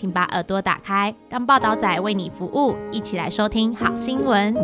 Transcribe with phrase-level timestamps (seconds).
[0.00, 4.54] 请把耳朵打开，让报道仔为你服务，一起来收听好新闻。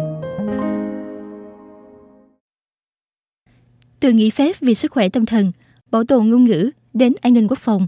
[4.01, 5.52] Từ nghỉ phép vì sức khỏe tâm thần,
[5.91, 7.87] bảo tồn ngôn ngữ đến an ninh quốc phòng.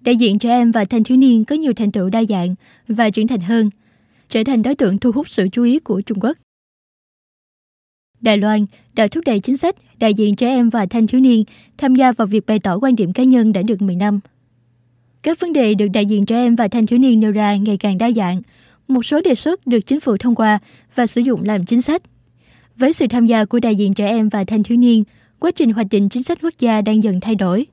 [0.00, 2.54] Đại diện trẻ em và thanh thiếu niên có nhiều thành tựu đa dạng
[2.88, 3.70] và trưởng thành hơn,
[4.28, 6.36] trở thành đối tượng thu hút sự chú ý của Trung Quốc.
[8.20, 11.44] Đài Loan đã thúc đẩy chính sách đại diện trẻ em và thanh thiếu niên
[11.78, 14.20] tham gia vào việc bày tỏ quan điểm cá nhân đã được 10 năm.
[15.23, 17.77] Các vấn đề được đại diện trẻ em và thanh thiếu niên nêu ra ngày
[17.77, 18.41] càng đa dạng.
[18.87, 20.59] Một số đề xuất được chính phủ thông qua
[20.95, 22.01] và sử dụng làm chính sách.
[22.75, 25.03] Với sự tham gia của đại diện trẻ em và thanh thiếu niên,
[25.39, 27.65] quá trình hoạch định chính sách quốc gia đang dần thay đổi.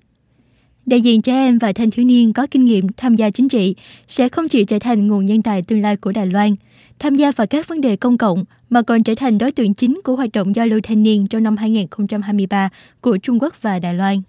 [0.87, 3.75] Đại diện trẻ em và thanh thiếu niên có kinh nghiệm tham gia chính trị
[4.09, 6.55] sẽ không chỉ trở thành nguồn nhân tài tương lai của Đài Loan,
[6.99, 10.01] tham gia vào các vấn đề công cộng mà còn trở thành đối tượng chính
[10.05, 12.69] của hoạt động giao lưu thanh niên trong năm 2023
[13.01, 14.23] của Trung Quốc và Đài Loan.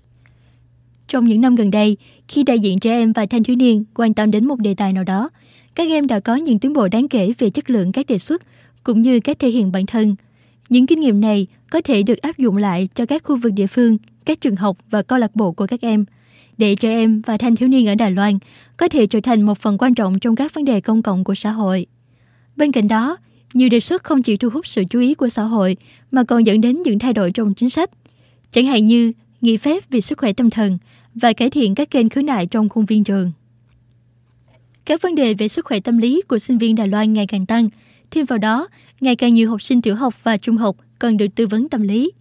[1.08, 4.13] Trong những năm gần đây, khi đại diện trẻ em và thanh thiếu niên quan
[4.13, 5.30] tâm đến một đề tài nào đó,
[5.75, 8.41] các em đã có những tiến bộ đáng kể về chất lượng các đề xuất
[8.83, 10.16] cũng như cách thể hiện bản thân.
[10.69, 13.67] Những kinh nghiệm này có thể được áp dụng lại cho các khu vực địa
[13.67, 16.05] phương, các trường học và câu lạc bộ của các em,
[16.58, 18.39] để trẻ em và thanh thiếu niên ở Đài Loan
[18.77, 21.36] có thể trở thành một phần quan trọng trong các vấn đề công cộng của
[21.36, 21.86] xã hội.
[22.55, 23.17] Bên cạnh đó,
[23.53, 25.77] nhiều đề xuất không chỉ thu hút sự chú ý của xã hội
[26.11, 27.89] mà còn dẫn đến những thay đổi trong chính sách,
[28.52, 30.77] chẳng hạn như nghỉ phép vì sức khỏe tâm thần
[31.22, 33.32] và cải thiện các kênh khiếu nại trong khuôn viên trường.
[34.86, 37.46] Các vấn đề về sức khỏe tâm lý của sinh viên Đài Loan ngày càng
[37.46, 37.70] tăng.
[38.12, 38.68] Thêm vào đó,
[39.02, 41.82] ngày càng nhiều học sinh tiểu học và trung học cần được tư vấn tâm
[41.82, 42.12] lý.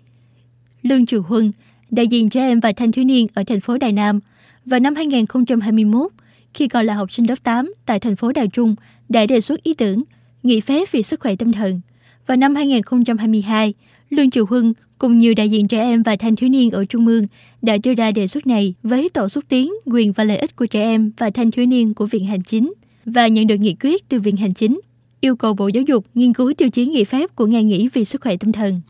[0.83, 1.53] Lương Triều Huân,
[1.91, 4.21] đại diện trẻ em và thanh thiếu niên ở thành phố Đài Nam,
[4.65, 6.13] vào năm 2021,
[6.55, 8.75] khi còn là học sinh lớp 8 tại thành phố Đài Trung,
[9.09, 10.03] đã đề xuất ý tưởng
[10.43, 11.81] nghỉ phép vì sức khỏe tâm thần.
[12.27, 13.75] Vào năm 2022,
[14.11, 17.07] Lương Triều Hưng cùng nhiều đại diện trẻ em và thanh thiếu niên ở Trung
[17.07, 17.27] ương
[17.63, 20.67] đã đưa ra đề xuất này với tổ xúc tiến quyền và lợi ích của
[20.67, 22.73] trẻ em và thanh thiếu niên của Viện Hành Chính
[23.05, 24.81] và nhận được nghị quyết từ Viện Hành Chính
[25.21, 28.05] yêu cầu Bộ Giáo dục nghiên cứu tiêu chí nghỉ phép của ngày nghỉ vì
[28.05, 28.81] sức khỏe tâm thần.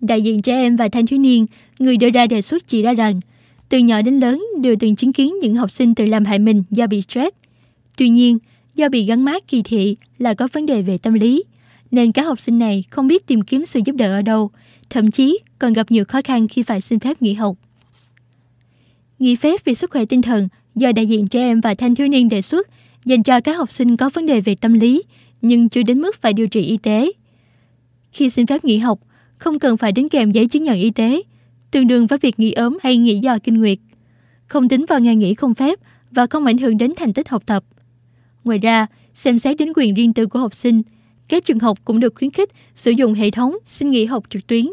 [0.00, 1.46] Đại diện trẻ em và thanh thiếu niên,
[1.78, 3.20] người đưa ra đề xuất chỉ ra rằng,
[3.68, 6.62] từ nhỏ đến lớn đều từng chứng kiến những học sinh tự làm hại mình
[6.70, 7.36] do bị stress.
[7.96, 8.38] Tuy nhiên,
[8.74, 11.44] do bị gắn mát kỳ thị là có vấn đề về tâm lý,
[11.94, 14.50] nên các học sinh này không biết tìm kiếm sự giúp đỡ ở đâu,
[14.90, 17.56] thậm chí còn gặp nhiều khó khăn khi phải xin phép nghỉ học.
[19.18, 22.08] Nghỉ phép vì sức khỏe tinh thần do đại diện trẻ em và thanh thiếu
[22.08, 22.68] niên đề xuất
[23.04, 25.02] dành cho các học sinh có vấn đề về tâm lý
[25.42, 27.12] nhưng chưa đến mức phải điều trị y tế.
[28.12, 29.00] Khi xin phép nghỉ học,
[29.38, 31.22] không cần phải đính kèm giấy chứng nhận y tế,
[31.70, 33.78] tương đương với việc nghỉ ốm hay nghỉ do kinh nguyệt.
[34.46, 35.78] Không tính vào ngày nghỉ không phép
[36.10, 37.64] và không ảnh hưởng đến thành tích học tập.
[38.44, 40.82] Ngoài ra, xem xét đến quyền riêng tư của học sinh,
[41.28, 44.46] các trường học cũng được khuyến khích sử dụng hệ thống xin nghỉ học trực
[44.46, 44.66] tuyến.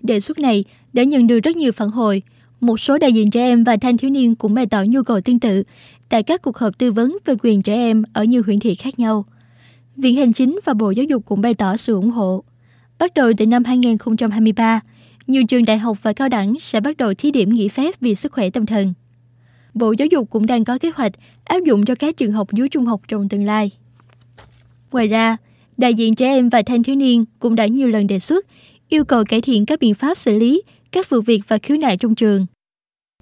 [0.00, 2.22] Đề xuất này đã nhận được rất nhiều phản hồi.
[2.60, 5.20] Một số đại diện trẻ em và thanh thiếu niên cũng bày tỏ nhu cầu
[5.20, 5.62] tương tự
[6.08, 8.98] tại các cuộc họp tư vấn về quyền trẻ em ở nhiều huyện thị khác
[8.98, 9.24] nhau.
[9.96, 12.44] Viện Hành Chính và Bộ Giáo dục cũng bày tỏ sự ủng hộ.
[12.98, 14.80] Bắt đầu từ năm 2023,
[15.26, 18.14] nhiều trường đại học và cao đẳng sẽ bắt đầu thí điểm nghỉ phép vì
[18.14, 18.94] sức khỏe tâm thần.
[19.74, 21.12] Bộ Giáo dục cũng đang có kế hoạch
[21.44, 23.70] áp dụng cho các trường học dưới trung học trong tương lai.
[24.90, 25.36] Ngoài ra,
[25.76, 28.46] đại diện trẻ em và thanh thiếu niên cũng đã nhiều lần đề xuất
[28.88, 30.62] yêu cầu cải thiện các biện pháp xử lý
[30.92, 32.46] các vụ việc và khiếu nại trong trường.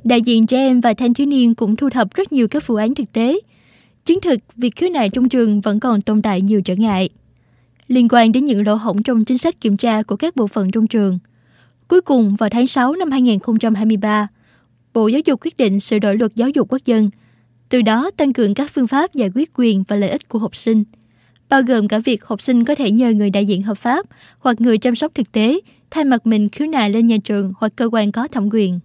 [0.05, 2.75] Đại diện trẻ em và thanh thiếu niên cũng thu thập rất nhiều các vụ
[2.75, 3.41] án thực tế.
[4.05, 7.09] Chứng thực việc khiếu nại trong trường vẫn còn tồn tại nhiều trở ngại.
[7.89, 10.71] Liên quan đến những lỗ hổng trong chính sách kiểm tra của các bộ phận
[10.71, 11.19] trong trường.
[11.89, 14.29] Cuối cùng, vào tháng 6 năm 2023,
[14.95, 17.11] Bộ Giáo dục quyết định sửa đổi luật giáo dục quốc dân,
[17.69, 20.57] từ đó tăng cường các phương pháp giải quyết quyền và lợi ích của học
[20.57, 20.85] sinh,
[21.53, 24.07] bao gồm cả việc học sinh có thể nhờ người đại diện hợp pháp
[24.39, 25.61] hoặc người chăm sóc thực tế
[25.91, 28.81] thay mặt mình khiếu nại lên nhà trường hoặc cơ quan có thẩm quyền.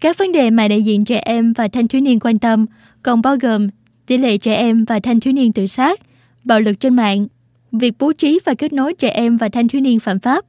[0.00, 2.66] Các vấn đề mà đại diện trẻ em và thanh thiếu niên quan tâm
[3.02, 3.68] còn bao gồm
[4.06, 6.00] tỷ lệ trẻ em và thanh thiếu niên tự sát,
[6.44, 7.26] bạo lực trên mạng,
[7.72, 10.44] việc bố trí và kết nối trẻ em và thanh thiếu niên phạm pháp.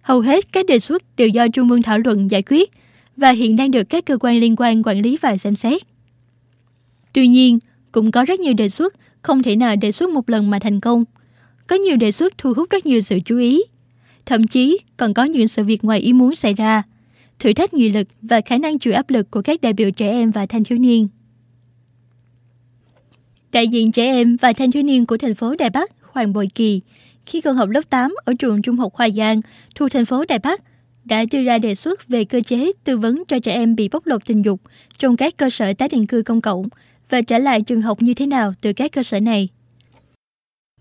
[0.00, 2.70] Hầu hết các đề xuất đều do Trung ương thảo luận giải quyết
[3.16, 5.82] và hiện đang được các cơ quan liên quan quản lý và xem xét.
[7.12, 7.58] Tuy nhiên,
[7.92, 8.94] cũng có rất nhiều đề xuất
[9.26, 11.04] không thể nào đề xuất một lần mà thành công.
[11.66, 13.62] Có nhiều đề xuất thu hút rất nhiều sự chú ý.
[14.26, 16.82] Thậm chí còn có những sự việc ngoài ý muốn xảy ra,
[17.38, 20.10] thử thách nghị lực và khả năng chịu áp lực của các đại biểu trẻ
[20.10, 21.08] em và thanh thiếu niên.
[23.52, 26.48] Đại diện trẻ em và thanh thiếu niên của thành phố Đài Bắc Hoàng Bội
[26.54, 26.80] Kỳ
[27.26, 29.40] khi còn học lớp 8 ở trường Trung học Hoa Giang
[29.74, 30.62] thuộc thành phố Đài Bắc
[31.04, 34.06] đã đưa ra đề xuất về cơ chế tư vấn cho trẻ em bị bóc
[34.06, 34.60] lột tình dục
[34.98, 36.68] trong các cơ sở tái định cư công cộng
[37.10, 39.48] và trả lại trường học như thế nào từ các cơ sở này.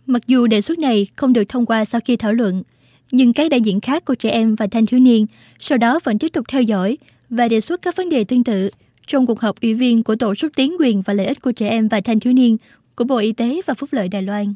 [0.06, 2.64] Mặc dù đề xuất này không được thông qua sau khi thảo luận,
[3.12, 5.26] nhưng các đại diện khác của trẻ em và thanh thiếu niên
[5.60, 6.98] sau đó vẫn tiếp tục theo dõi
[7.30, 8.70] và đề xuất các vấn đề tương tự
[9.08, 11.70] trong cuộc họp ủy viên của Tổ xúc tiến quyền và lợi ích của trẻ
[11.70, 12.58] em và thanh thiếu niên
[12.96, 14.54] của Bộ Y tế và Phúc lợi Đài Loan.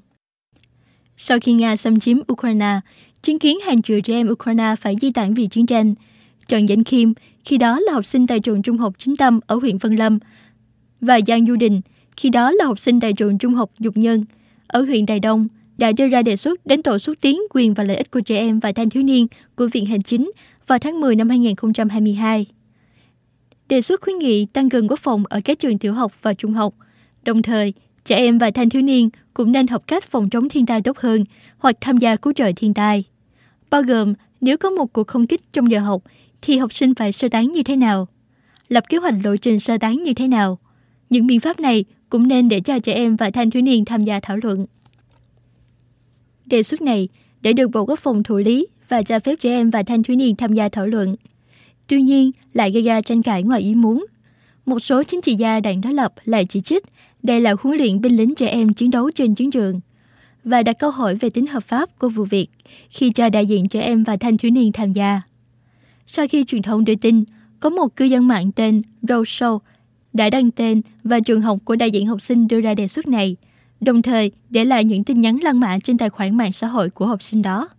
[1.18, 2.80] Sau khi Nga xâm chiếm Ukraine,
[3.22, 5.96] chứng kiến hàng triệu trẻ em Ukraine phải di tản vì chiến tranh,
[6.48, 7.14] Trần Dĩnh Kim,
[7.46, 10.20] khi đó là học sinh tại trường trung học chính tâm ở huyện Vân Lâm,
[11.02, 11.82] và Giang Du Đình,
[12.18, 14.26] khi đó là học sinh tại trường trung học Dục Nhân
[14.68, 15.48] ở huyện Đài Đông,
[15.78, 18.38] đã đưa ra đề xuất đến Tổ xúc tiến quyền và lợi ích của trẻ
[18.38, 20.32] em và thanh thiếu niên của Viện Hành Chính
[20.68, 22.46] vào tháng 10 năm 2022.
[23.70, 26.54] Đề xuất khuyến nghị tăng cường quốc phòng ở các trường tiểu học và trung
[26.54, 26.74] học,
[27.24, 27.74] đồng thời
[28.06, 30.98] trẻ em và thanh thiếu niên cũng nên học cách phòng chống thiên tai tốt
[30.98, 31.26] hơn
[31.58, 33.04] hoặc tham gia cứu trợ thiên tai.
[33.70, 36.04] Bao gồm nếu có một cuộc không kích trong giờ học
[36.42, 38.08] thì học sinh phải sơ tán như thế nào,
[38.70, 40.60] lập kế hoạch lộ trình sơ tán như thế nào.
[41.10, 44.04] Những biện pháp này cũng nên để cho trẻ em và thanh thiếu niên tham
[44.04, 44.66] gia thảo luận.
[46.46, 47.08] Đề xuất này
[47.42, 50.16] để được Bộ Quốc phòng thụ lý và cho phép trẻ em và thanh thiếu
[50.16, 51.16] niên tham gia thảo luận.
[51.88, 54.06] Tuy nhiên, lại gây ra tranh cãi ngoài ý muốn.
[54.66, 56.84] Một số chính trị gia đảng đối lập lại chỉ trích
[57.24, 59.80] đây là huấn luyện binh lính trẻ em chiến đấu trên chiến trường
[60.44, 62.48] và đặt câu hỏi về tính hợp pháp của vụ việc
[62.90, 65.22] khi cho đại diện trẻ em và thanh thiếu niên tham gia.
[66.08, 67.24] Sau khi truyền thông đưa tin,
[67.60, 69.60] có một cư dân mạng tên Rose Show
[70.14, 73.08] đã đăng tên và trường học của đại diện học sinh đưa ra đề xuất
[73.08, 73.36] này,
[73.82, 76.90] đồng thời để lại những tin nhắn lăng mạ trên tài khoản mạng xã hội
[76.90, 77.70] của học sinh đó.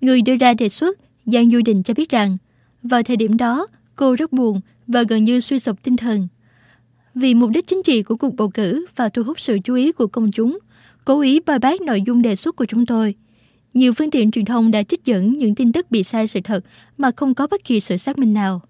[0.00, 2.36] Người đưa ra đề xuất, Giang Du Đình cho biết rằng,
[2.82, 3.66] vào thời điểm đó,
[3.96, 6.28] cô rất buồn và gần như suy sụp tinh thần.
[7.14, 9.92] Vì mục đích chính trị của cuộc bầu cử và thu hút sự chú ý
[9.92, 10.58] của công chúng,
[11.04, 13.14] cố ý bài bác nội dung đề xuất của chúng tôi.
[13.74, 16.64] Nhiều phương tiện truyền thông đã trích dẫn những tin tức bị sai sự thật
[16.98, 18.62] mà không có bất kỳ sự xác minh nào.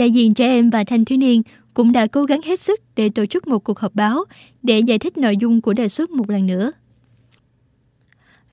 [0.00, 1.42] Đại diện trẻ em và thanh thiếu niên
[1.74, 4.24] cũng đã cố gắng hết sức để tổ chức một cuộc họp báo
[4.62, 6.72] để giải thích nội dung của đề xuất một lần nữa.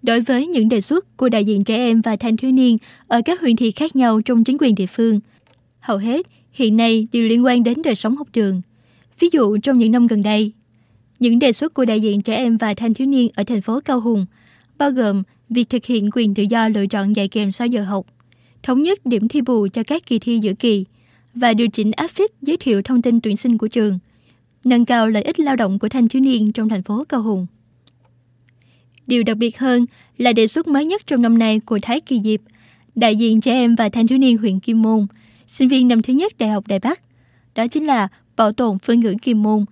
[0.01, 2.77] Đối với những đề xuất của đại diện trẻ em và thanh thiếu niên
[3.07, 5.19] ở các huyện thị khác nhau trong chính quyền địa phương,
[5.79, 8.61] hầu hết hiện nay đều liên quan đến đời sống học trường.
[9.19, 10.51] Ví dụ trong những năm gần đây,
[11.19, 13.79] những đề xuất của đại diện trẻ em và thanh thiếu niên ở thành phố
[13.85, 14.25] Cao Hùng
[14.77, 18.05] bao gồm việc thực hiện quyền tự do lựa chọn dạy kèm sau giờ học,
[18.63, 20.85] thống nhất điểm thi bù cho các kỳ thi giữa kỳ
[21.39, 23.99] và điều chỉnh áp phích giới thiệu thông tin tuyển sinh của trường,
[24.63, 27.47] nâng cao lợi ích lao động của thanh thiếu niên trong thành phố Cao Hùng.
[29.07, 29.85] Điều đặc biệt hơn
[30.17, 32.39] là đề xuất mới nhất trong năm nay của Thái Kỳ Diệp,
[32.95, 35.07] đại diện trẻ em và thanh thiếu niên huyện Kim Môn,
[35.47, 37.01] sinh viên năm thứ nhất Đại học Đài Bắc.
[37.55, 39.65] Đó chính là bảo tồn phương ngữ Kim Môn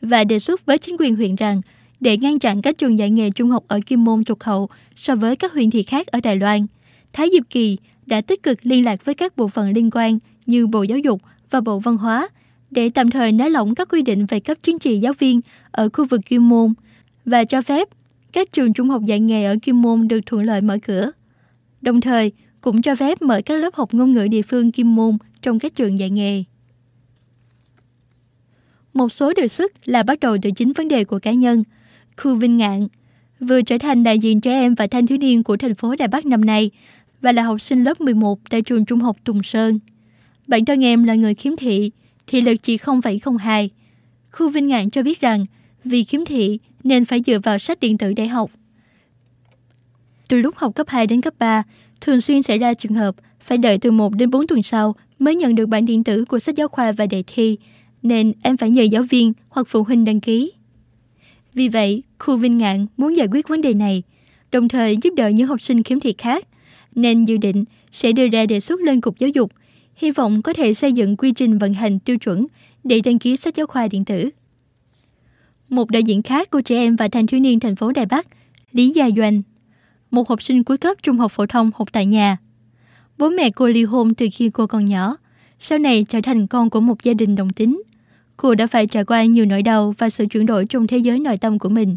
[0.00, 1.60] và đề xuất với chính quyền huyện rằng
[2.00, 5.16] để ngăn chặn các trường dạy nghề trung học ở Kim Môn tụt hậu so
[5.16, 6.66] với các huyện thị khác ở Đài Loan.
[7.12, 10.66] Thái Diệp Kỳ đã tích cực liên lạc với các bộ phận liên quan như
[10.66, 12.28] Bộ Giáo dục và Bộ Văn hóa
[12.70, 15.40] để tạm thời nới lỏng các quy định về cấp chứng chỉ giáo viên
[15.70, 16.74] ở khu vực Kim Môn
[17.24, 17.88] và cho phép
[18.32, 21.10] các trường trung học dạy nghề ở Kim Môn được thuận lợi mở cửa.
[21.80, 25.18] Đồng thời, cũng cho phép mở các lớp học ngôn ngữ địa phương Kim Môn
[25.42, 26.44] trong các trường dạy nghề.
[28.94, 31.64] Một số đề xuất là bắt đầu từ chính vấn đề của cá nhân.
[32.16, 32.88] Khu Vinh Ngạn
[33.40, 36.08] vừa trở thành đại diện trẻ em và thanh thiếu niên của thành phố Đài
[36.08, 36.70] Bắc năm nay
[37.20, 39.78] và là học sinh lớp 11 tại trường trung học Tùng Sơn.
[40.46, 41.90] Bản thân em là người khiếm thị,
[42.26, 43.68] thị lực chỉ 0,02.
[44.32, 45.44] Khu Vinh Ngạn cho biết rằng
[45.84, 48.50] vì khiếm thị nên phải dựa vào sách điện tử để học.
[50.28, 51.62] Từ lúc học cấp 2 đến cấp 3,
[52.00, 55.36] thường xuyên xảy ra trường hợp phải đợi từ 1 đến 4 tuần sau mới
[55.36, 57.58] nhận được bản điện tử của sách giáo khoa và đề thi,
[58.02, 60.52] nên em phải nhờ giáo viên hoặc phụ huynh đăng ký.
[61.54, 64.02] Vì vậy, khu Vinh Ngạn muốn giải quyết vấn đề này,
[64.52, 66.46] đồng thời giúp đỡ những học sinh khiếm thị khác,
[66.94, 69.52] nên dự định sẽ đưa ra đề xuất lên Cục Giáo dục,
[69.96, 72.46] hy vọng có thể xây dựng quy trình vận hành tiêu chuẩn
[72.84, 74.30] để đăng ký sách giáo khoa điện tử.
[75.68, 78.26] Một đại diện khác của trẻ em và thanh thiếu niên thành phố Đài Bắc,
[78.72, 79.42] Lý Gia Doanh,
[80.10, 82.36] một học sinh cuối cấp trung học phổ thông học tại nhà.
[83.18, 85.16] Bố mẹ cô ly hôn từ khi cô còn nhỏ,
[85.58, 87.82] sau này trở thành con của một gia đình đồng tính.
[88.36, 91.20] Cô đã phải trải qua nhiều nỗi đau và sự chuyển đổi trong thế giới
[91.20, 91.96] nội tâm của mình.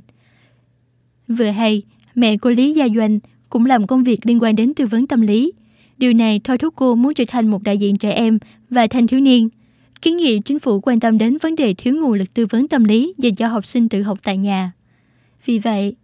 [1.28, 1.84] Vừa hay,
[2.16, 5.22] mẹ cô Lý Gia Doanh cũng làm công việc liên quan đến tư vấn tâm
[5.22, 5.52] lý.
[6.00, 8.40] Điều này thôi thúc cô muốn trở thành một đại diện trẻ em
[8.70, 9.50] và thanh thiếu niên
[10.02, 12.84] kiến nghị chính phủ quan tâm đến vấn đề thiếu nguồn lực tư vấn tâm
[12.84, 14.72] lý dành cho học sinh tự học tại nhà.
[15.46, 15.96] Vì vậy,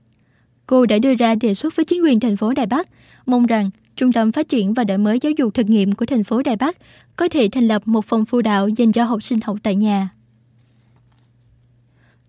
[0.68, 2.90] cô đã đưa ra đề xuất với chính quyền thành phố Đài Bắc,
[3.26, 6.24] mong rằng Trung tâm Phát triển và Đổi mới Giáo dục Thực nghiệm của thành
[6.24, 6.78] phố Đài Bắc
[7.16, 10.10] có thể thành lập một phòng phụ đạo dành cho học sinh học tại nhà.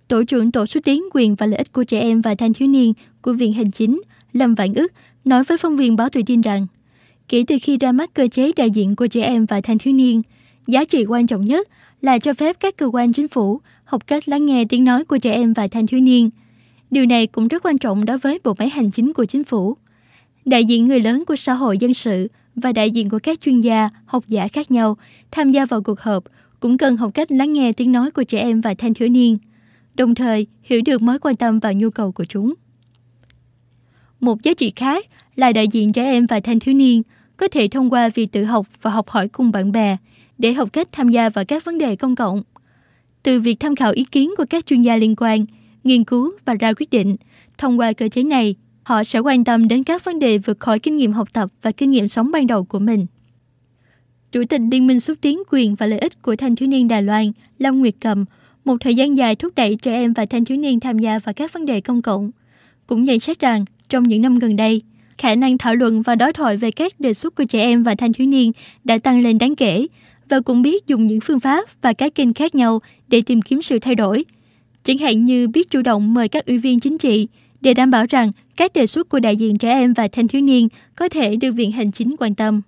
[0.09, 2.69] Tổ trưởng Tổ xúc tiến quyền và lợi ích của trẻ em và thanh thiếu
[2.69, 2.93] niên
[3.23, 4.93] của Viện Hành Chính Lâm Vạn ức
[5.25, 6.67] nói với phóng viên báo Tuổi Tin rằng
[7.29, 9.95] kể từ khi ra mắt cơ chế đại diện của trẻ em và thanh thiếu
[9.95, 10.23] niên,
[10.67, 11.69] giá trị quan trọng nhất
[12.03, 15.19] là cho phép các cơ quan chính phủ học cách lắng nghe tiếng nói của
[15.19, 16.31] trẻ em và thanh thiếu niên.
[16.91, 19.77] Điều này cũng rất quan trọng đối với bộ máy hành chính của chính phủ.
[20.45, 23.61] Đại diện người lớn của xã hội dân sự và đại diện của các chuyên
[23.61, 24.97] gia, học giả khác nhau
[25.31, 26.25] tham gia vào cuộc họp
[26.61, 29.39] cũng cần học cách lắng nghe tiếng nói của trẻ em và thanh thiếu niên,
[29.95, 32.55] đồng thời hiểu được mối quan tâm và nhu cầu của chúng.
[34.21, 35.07] Một giá trị khác
[35.37, 37.03] là đại diện trẻ em và thanh thiếu niên
[37.37, 39.97] có thể thông qua việc tự học và học hỏi cùng bạn bè
[40.39, 42.43] để học cách tham gia vào các vấn đề công cộng.
[43.23, 45.45] Từ việc tham khảo ý kiến của các chuyên gia liên quan,
[45.85, 47.17] nghiên cứu và ra quyết định,
[47.59, 50.79] thông qua cơ chế này, họ sẽ quan tâm đến các vấn đề vượt khỏi
[50.79, 53.07] kinh nghiệm học tập và kinh nghiệm sống ban đầu của mình.
[54.33, 57.03] Chủ tịch Liên minh xúc tiến quyền và lợi ích của thanh thiếu niên Đài
[57.03, 58.25] Loan, Lâm Nguyệt Cầm,
[58.65, 61.33] một thời gian dài thúc đẩy trẻ em và thanh thiếu niên tham gia vào
[61.33, 62.31] các vấn đề công cộng,
[62.87, 64.83] cũng nhận xét rằng trong những năm gần đây,
[65.19, 67.95] khả năng thảo luận và đối thoại về các đề xuất của trẻ em và
[67.95, 68.53] thanh thiếu niên
[68.85, 69.87] đã tăng lên đáng kể
[70.29, 73.63] và cũng biết dùng những phương pháp và các kênh khác nhau để tìm kiếm
[73.63, 74.25] sự thay đổi.
[74.85, 77.29] Chẳng hạn như biết chủ động mời các ủy viên chính trị
[77.61, 80.41] để đảm bảo rằng các đề xuất của đại diện trẻ em và thanh thiếu
[80.41, 82.63] niên có thể được Viện Hành Chính quan tâm.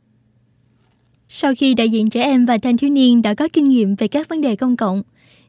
[1.28, 4.08] Sau khi đại diện trẻ em và thanh thiếu niên đã có kinh nghiệm về
[4.08, 5.02] các vấn đề công cộng,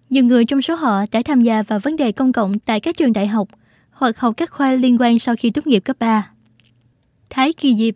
[0.10, 2.98] nhiều người trong số họ đã tham gia vào vấn đề công cộng tại các
[2.98, 3.48] trường đại học
[3.92, 6.30] hoặc học các khoa liên quan sau khi tốt nghiệp cấp 3.
[7.30, 7.96] Thái Kỳ Diệp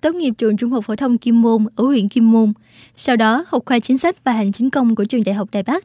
[0.00, 2.52] tốt nghiệp trường Trung học phổ thông Kim Môn ở huyện Kim Môn,
[2.96, 5.62] sau đó học khoa chính sách và hành chính công của trường Đại học Đài
[5.62, 5.84] Bắc.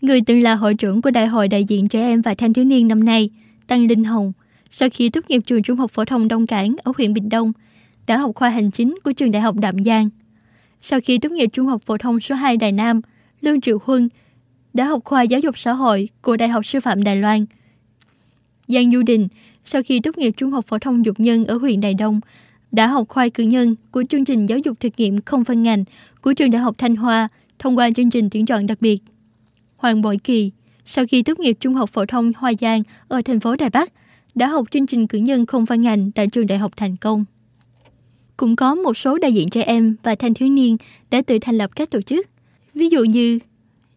[0.00, 2.64] Người từng là hội trưởng của Đại hội đại diện trẻ em và thanh thiếu
[2.64, 3.30] niên năm nay,
[3.66, 4.32] Tăng Linh Hồng,
[4.70, 7.52] sau khi tốt nghiệp trường Trung học phổ thông Đông Cảng ở huyện Bình Đông,
[8.06, 10.08] đã học khoa hành chính của trường Đại học Đạm Giang.
[10.80, 13.00] Sau khi tốt nghiệp Trung học phổ thông số 2 Đài Nam,
[13.40, 14.08] Lương Triệu Huân
[14.74, 17.46] đã học khoa giáo dục xã hội của Đại học Sư phạm Đài Loan.
[18.68, 19.28] Giang Du Đình,
[19.64, 22.20] sau khi tốt nghiệp Trung học phổ thông Dục Nhân ở huyện Đài Đông,
[22.72, 25.84] đã học khoa cử nhân của chương trình giáo dục thực nghiệm không phân ngành
[26.20, 27.28] của trường Đại học Thanh Hoa
[27.58, 29.02] thông qua chương trình tuyển chọn đặc biệt.
[29.76, 30.50] Hoàng Bội Kỳ,
[30.84, 33.92] sau khi tốt nghiệp Trung học phổ thông Hoa Giang ở thành phố Đài Bắc,
[34.34, 37.24] đã học chương trình cử nhân không phân ngành tại trường Đại học Thành Công.
[38.36, 40.76] Cũng có một số đại diện trẻ em và thanh thiếu niên
[41.10, 42.26] đã tự thành lập các tổ chức.
[42.74, 43.38] Ví dụ như,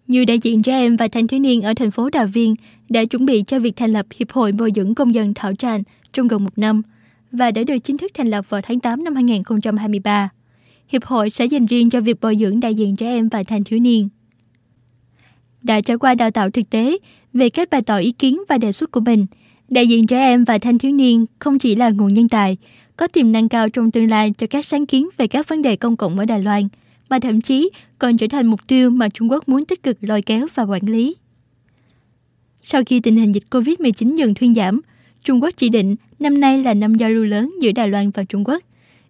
[0.07, 2.55] như đại diện trẻ em và thanh thiếu niên ở thành phố Đà Viên
[2.89, 5.84] đã chuẩn bị cho việc thành lập Hiệp hội bồi dưỡng công dân Thảo Tràn
[6.13, 6.82] trong gần một năm–
[7.32, 10.29] và đã được chính thức thành lập vào tháng 8 năm 2023.
[10.88, 13.63] Hiệp hội sẽ dành riêng cho việc bồi dưỡng đại diện trẻ em và thanh
[13.63, 14.10] thiếu niên.
[15.63, 16.98] Đã trải qua đào tạo thực tế
[17.34, 19.25] về cách bày tỏ ý kiến và đề xuất của mình,
[19.70, 22.58] đại diện trẻ em và thanh thiếu niên không chỉ là nguồn nhân tài,
[22.98, 25.75] có tiềm năng cao trong tương lai cho các sáng kiến về các vấn đề
[25.75, 26.67] công cộng ở Đài Loan,
[27.10, 30.22] mà thậm chí còn trở thành mục tiêu mà Trung Quốc muốn tích cực lôi
[30.22, 31.15] kéo và quản lý.
[32.69, 34.81] Sau khi tình hình dịch COVID-19 dần thuyên giảm,
[35.24, 38.24] Trung Quốc chỉ định năm nay là năm giao lưu lớn giữa Đài Loan và
[38.24, 38.63] Trung Quốc,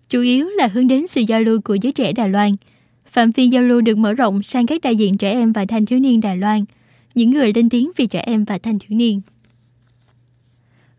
[0.09, 2.51] chủ yếu là hướng đến sự giao lưu của giới trẻ Đài Loan.
[3.05, 5.85] Phạm vi giao lưu được mở rộng sang các đại diện trẻ em và thanh
[5.85, 6.65] thiếu niên Đài Loan,
[7.15, 9.21] những người lên tiếng vì trẻ em và thanh thiếu niên.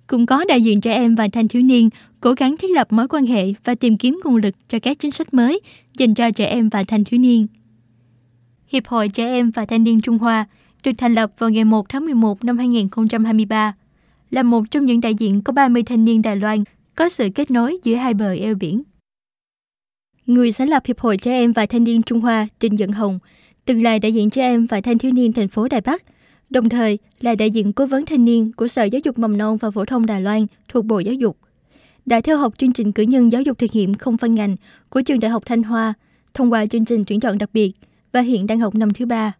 [0.06, 3.08] Cũng có đại diện trẻ em và thanh thiếu niên cố gắng thiết lập mối
[3.08, 5.60] quan hệ và tìm kiếm nguồn lực cho các chính sách mới
[5.98, 7.46] dành cho trẻ em và thanh thiếu niên.
[8.68, 10.46] Hiệp hội Trẻ Em và Thanh niên Trung Hoa
[10.82, 13.74] được thành lập vào ngày 1 tháng 11 năm 2023
[14.30, 17.50] là một trong những đại diện có 30 thanh niên Đài Loan có sự kết
[17.50, 18.82] nối giữa hai bờ eo biển.
[20.26, 23.18] Người sáng lập Hiệp hội Trẻ Em và Thanh niên Trung Hoa Trịnh Dận Hồng
[23.64, 26.02] từng là đại diện trẻ em và thanh thiếu niên thành phố Đài Bắc,
[26.50, 29.56] đồng thời là đại diện cố vấn thanh niên của Sở Giáo dục Mầm non
[29.56, 31.38] và Phổ thông Đài Loan thuộc Bộ Giáo dục.
[32.06, 34.56] Đã theo học chương trình cử nhân giáo dục thực nghiệm không phân ngành
[34.88, 35.94] của trường Đại học Thanh Hoa
[36.34, 37.72] thông qua chương trình tuyển chọn đặc biệt
[38.12, 39.32] và hiện đang học năm thứ ba.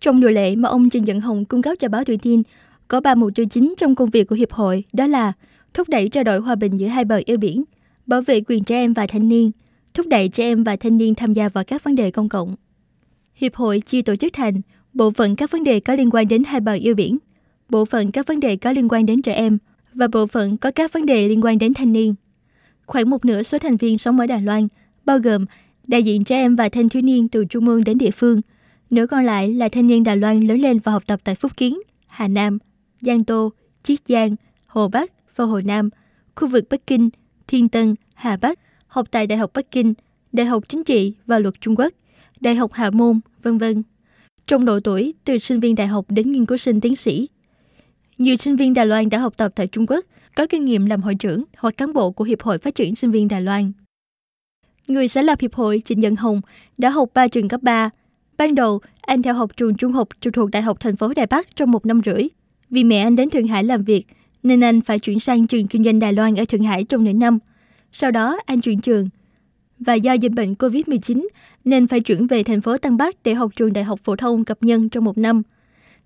[0.00, 2.42] Trong buổi lễ mà ông Trịnh Dận Hồng cung cấp cho báo Tuổi Tin,
[2.88, 5.32] có ba mục tiêu chính trong công việc của Hiệp hội, đó là
[5.74, 7.64] thúc đẩy trao đổi hòa bình giữa hai bờ eo biển,
[8.06, 9.50] bảo vệ quyền trẻ em và thanh niên,
[9.94, 12.56] thúc đẩy trẻ em và thanh niên tham gia vào các vấn đề công cộng.
[13.34, 14.60] Hiệp hội chia tổ chức thành
[14.94, 17.18] bộ phận các vấn đề có liên quan đến hai bờ eo biển,
[17.68, 19.58] bộ phận các vấn đề có liên quan đến trẻ em
[19.94, 22.14] và bộ phận có các vấn đề liên quan đến thanh niên.
[22.86, 24.68] Khoảng một nửa số thành viên sống ở Đài Loan,
[25.04, 25.46] bao gồm
[25.86, 28.40] đại diện trẻ em và thanh thiếu niên từ trung ương đến địa phương.
[28.90, 31.56] Nửa còn lại là thanh niên Đài Loan lớn lên và học tập tại Phúc
[31.56, 32.58] Kiến, Hà Nam,
[33.00, 35.90] Giang Tô, Chiết Giang, Hồ Bắc và Hồ Nam,
[36.36, 37.10] khu vực Bắc Kinh,
[37.46, 39.94] Thiên Tân, Hà Bắc, học tại Đại học Bắc Kinh,
[40.32, 41.92] Đại học Chính trị và Luật Trung Quốc,
[42.40, 43.82] Đại học Hạ Môn, vân vân.
[44.46, 47.28] Trong độ tuổi, từ sinh viên đại học đến nghiên cứu sinh tiến sĩ.
[48.18, 50.04] Nhiều sinh viên Đài Loan đã học tập tại Trung Quốc,
[50.36, 53.10] có kinh nghiệm làm hội trưởng hoặc cán bộ của Hiệp hội Phát triển Sinh
[53.10, 53.72] viên Đài Loan.
[54.88, 56.40] Người sáng lập Hiệp hội Trịnh Dân Hồng
[56.78, 57.90] đã học 3 trường cấp 3,
[58.40, 61.26] Ban đầu, anh theo học trường trung học trực thuộc Đại học thành phố Đài
[61.26, 62.28] Bắc trong một năm rưỡi.
[62.70, 64.06] Vì mẹ anh đến Thượng Hải làm việc,
[64.42, 67.12] nên anh phải chuyển sang trường kinh doanh Đài Loan ở Thượng Hải trong nửa
[67.12, 67.38] năm.
[67.92, 69.08] Sau đó, anh chuyển trường.
[69.78, 71.28] Và do dịch bệnh COVID-19,
[71.64, 74.44] nên phải chuyển về thành phố Tân Bắc để học trường Đại học Phổ thông
[74.44, 75.42] Cập Nhân trong một năm.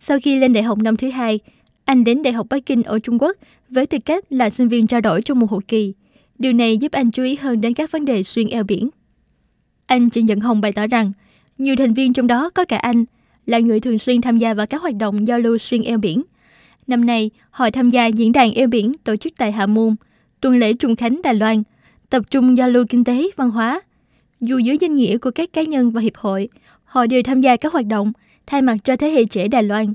[0.01, 1.41] Sau khi lên đại học năm thứ hai,
[1.85, 3.37] anh đến Đại học Bắc Kinh ở Trung Quốc
[3.69, 5.95] với tư cách là sinh viên trao đổi trong một học kỳ.
[6.39, 8.91] Điều này giúp anh chú ý hơn đến các vấn đề xuyên eo biển.
[9.87, 11.13] Anh Trịnh Dẫn Hồng bày tỏ rằng,
[11.59, 13.05] nhiều thành viên trong đó có cả anh,
[13.47, 16.23] là người thường xuyên tham gia vào các hoạt động giao lưu xuyên eo biển.
[16.87, 19.95] Năm nay, họ tham gia diễn đàn eo biển tổ chức tại Hạ Môn,
[20.41, 21.63] tuần lễ Trung Khánh Đài Loan,
[22.11, 23.81] tập trung giao lưu kinh tế, văn hóa.
[24.41, 26.49] Dù dưới danh nghĩa của các cá nhân và hiệp hội,
[26.85, 28.13] họ đều tham gia các hoạt động
[28.47, 29.95] thay mặt cho thế hệ trẻ Đài Loan.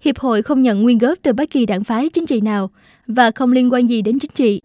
[0.00, 2.70] Hiệp hội không nhận nguyên góp từ bất kỳ đảng phái chính trị nào
[3.06, 4.60] và không liên quan gì đến chính trị.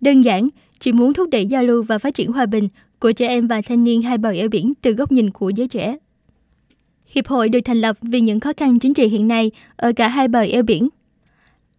[0.00, 0.48] Đơn giản,
[0.80, 2.68] chỉ muốn thúc đẩy giao lưu và phát triển hòa bình
[3.00, 5.68] của trẻ em và thanh niên hai bờ eo biển từ góc nhìn của giới
[5.68, 5.96] trẻ.
[7.06, 10.08] Hiệp hội được thành lập vì những khó khăn chính trị hiện nay ở cả
[10.08, 10.88] hai bờ eo biển.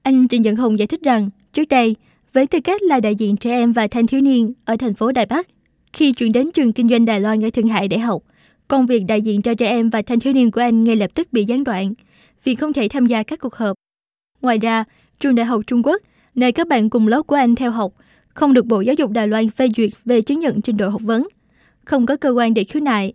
[0.01, 1.95] Anh Trịnh Dẫn Hùng giải thích rằng, trước đây,
[2.33, 5.11] với tư cách là đại diện trẻ em và thanh thiếu niên ở thành phố
[5.11, 5.47] Đài Bắc,
[5.93, 8.23] khi chuyển đến trường kinh doanh Đài Loan ở Thượng Hải để học,
[8.67, 11.11] công việc đại diện cho trẻ em và thanh thiếu niên của anh ngay lập
[11.13, 11.93] tức bị gián đoạn
[12.43, 13.75] vì không thể tham gia các cuộc họp.
[14.41, 14.83] Ngoài ra,
[15.19, 16.01] trường đại học Trung Quốc,
[16.35, 17.93] nơi các bạn cùng lớp của anh theo học,
[18.39, 21.01] không được Bộ Giáo dục Đài Loan phê duyệt về chứng nhận trình độ học
[21.01, 21.27] vấn,
[21.85, 23.13] không có cơ quan để khiếu nại.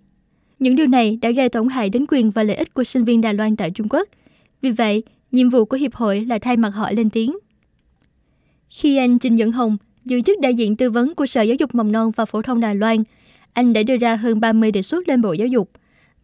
[0.58, 3.20] Những điều này đã gây tổn hại đến quyền và lợi ích của sinh viên
[3.20, 4.08] Đài Loan tại Trung Quốc.
[4.62, 5.02] Vì vậy,
[5.32, 7.38] nhiệm vụ của Hiệp hội là thay mặt họ lên tiếng.
[8.68, 11.74] Khi anh Trình Dẫn Hồng giữ chức đại diện tư vấn của Sở Giáo dục
[11.74, 12.96] Mầm non và Phổ thông Đài Loan,
[13.52, 15.70] anh đã đưa ra hơn 30 đề xuất lên Bộ Giáo dục,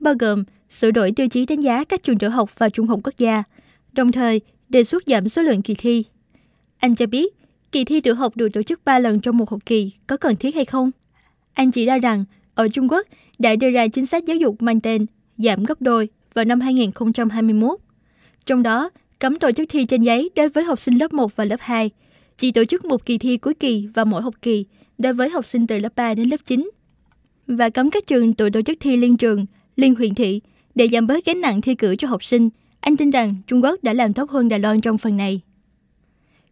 [0.00, 3.00] bao gồm sửa đổi tiêu chí đánh giá các trường tiểu học và trung học
[3.04, 3.42] quốc gia,
[3.92, 6.04] đồng thời đề xuất giảm số lượng kỳ thi.
[6.78, 7.39] Anh cho biết,
[7.72, 10.36] kỳ thi tiểu học được tổ chức 3 lần trong một học kỳ có cần
[10.36, 10.90] thiết hay không?
[11.54, 12.24] Anh chỉ ra rằng,
[12.54, 13.06] ở Trung Quốc
[13.38, 15.06] đã đưa ra chính sách giáo dục mang tên
[15.38, 17.78] giảm gấp đôi vào năm 2021.
[18.46, 21.44] Trong đó, cấm tổ chức thi trên giấy đối với học sinh lớp 1 và
[21.44, 21.90] lớp 2,
[22.38, 24.64] chỉ tổ chức một kỳ thi cuối kỳ và mỗi học kỳ
[24.98, 26.70] đối với học sinh từ lớp 3 đến lớp 9,
[27.46, 30.40] và cấm các trường tự tổ chức thi liên trường, liên huyện thị
[30.74, 32.48] để giảm bớt gánh nặng thi cử cho học sinh.
[32.80, 35.40] Anh tin rằng Trung Quốc đã làm tốt hơn Đài Loan trong phần này.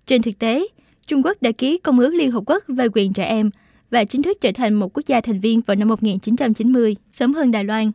[0.06, 0.66] Trên thực tế,
[1.08, 3.50] Trung Quốc đã ký Công ước Liên Hợp Quốc về quyền trẻ em
[3.90, 7.50] và chính thức trở thành một quốc gia thành viên vào năm 1990, sớm hơn
[7.50, 7.92] Đài Loan.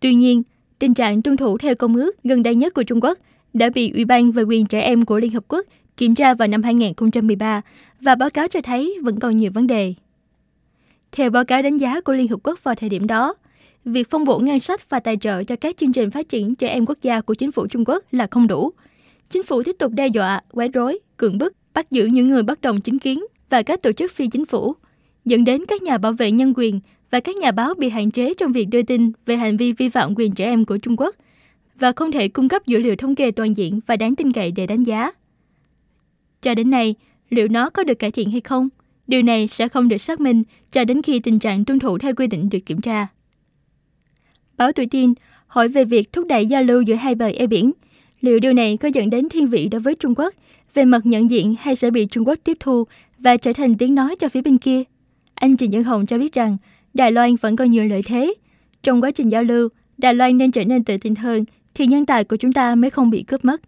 [0.00, 0.42] Tuy nhiên,
[0.78, 3.18] tình trạng tuân thủ theo công ước gần đây nhất của Trung Quốc
[3.54, 6.48] đã bị Ủy ban về quyền trẻ em của Liên Hợp Quốc kiểm tra vào
[6.48, 7.60] năm 2013
[8.00, 9.94] và báo cáo cho thấy vẫn còn nhiều vấn đề.
[11.12, 13.34] Theo báo cáo đánh giá của Liên Hợp Quốc vào thời điểm đó,
[13.84, 16.68] việc phân bổ ngân sách và tài trợ cho các chương trình phát triển trẻ
[16.68, 18.70] em quốc gia của chính phủ Trung Quốc là không đủ.
[19.30, 22.60] Chính phủ tiếp tục đe dọa, quấy rối, cưỡng bức, bắt giữ những người bất
[22.60, 24.74] đồng chính kiến và các tổ chức phi chính phủ,
[25.24, 28.34] dẫn đến các nhà bảo vệ nhân quyền và các nhà báo bị hạn chế
[28.34, 31.16] trong việc đưa tin về hành vi vi phạm quyền trẻ em của Trung Quốc
[31.74, 34.50] và không thể cung cấp dữ liệu thống kê toàn diện và đáng tin cậy
[34.50, 35.12] để đánh giá.
[36.42, 36.94] Cho đến nay,
[37.30, 38.68] liệu nó có được cải thiện hay không?
[39.06, 42.14] Điều này sẽ không được xác minh cho đến khi tình trạng tuân thủ theo
[42.14, 43.06] quy định được kiểm tra.
[44.56, 45.14] Báo Tuổi Tin
[45.46, 47.72] hỏi về việc thúc đẩy giao lưu giữa hai bờ eo biển.
[48.20, 50.34] Liệu điều này có dẫn đến thiên vị đối với Trung Quốc
[50.78, 52.84] về mặt nhận diện hay sẽ bị Trung Quốc tiếp thu
[53.18, 54.82] và trở thành tiếng nói cho phía bên kia?
[55.34, 56.56] Anh Trịnh Nhân Hồng cho biết rằng
[56.94, 58.34] Đài Loan vẫn còn nhiều lợi thế.
[58.82, 62.06] Trong quá trình giao lưu, Đài Loan nên trở nên tự tin hơn thì nhân
[62.06, 63.60] tài của chúng ta mới không bị cướp mất.